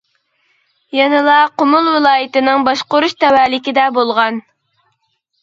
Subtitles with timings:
[0.99, 4.43] يەنىلا قۇمۇل ۋىلايىتىنىڭ باشقۇرۇش تەۋەلىكىدە بولغان.